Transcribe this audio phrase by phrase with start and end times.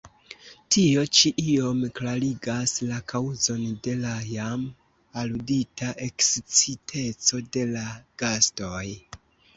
[0.75, 4.65] Tio ĉi iom klarigas la kaŭzon de la jam
[5.25, 7.85] aludita eksciteco de la
[8.25, 8.85] gastoj!